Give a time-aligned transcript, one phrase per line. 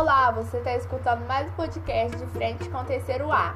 [0.00, 3.52] Olá, você está escutando mais um podcast de frente com o terceiro A.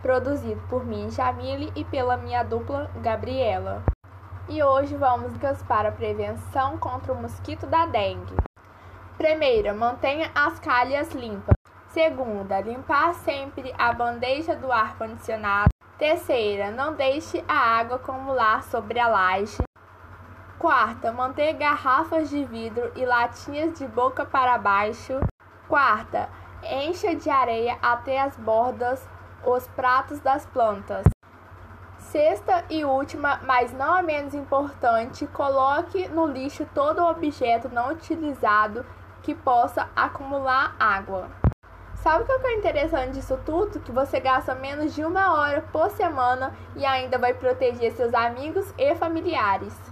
[0.00, 3.82] Produzido por mim, Jamile, e pela minha dupla, Gabriela.
[4.48, 5.32] E hoje vamos
[5.66, 8.36] para a prevenção contra o mosquito da dengue.
[9.18, 11.56] Primeira, mantenha as calhas limpas.
[11.88, 15.70] Segunda, limpar sempre a bandeja do ar-condicionado.
[15.98, 19.60] Terceira, não deixe a água acumular sobre a laje.
[20.62, 25.18] Quarta, manter garrafas de vidro e latinhas de boca para baixo.
[25.68, 26.28] Quarta,
[26.62, 29.04] encha de areia até as bordas
[29.44, 31.04] os pratos das plantas.
[31.98, 38.86] Sexta e última, mas não a menos importante, coloque no lixo todo objeto não utilizado
[39.20, 41.28] que possa acumular água.
[41.96, 43.80] Sabe o que é interessante disso tudo?
[43.80, 48.72] Que você gasta menos de uma hora por semana e ainda vai proteger seus amigos
[48.78, 49.91] e familiares.